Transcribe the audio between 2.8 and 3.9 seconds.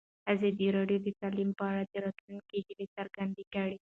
څرګندې کړې.